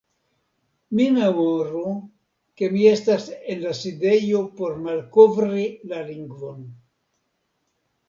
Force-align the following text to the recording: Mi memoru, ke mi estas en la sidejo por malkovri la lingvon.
Mi 0.99 1.05
memoru, 1.17 1.81
ke 2.59 2.71
mi 2.73 2.89
estas 2.93 3.29
en 3.55 3.63
la 3.67 3.77
sidejo 3.83 4.43
por 4.59 4.83
malkovri 4.89 5.71
la 5.95 6.05
lingvon. 6.13 6.69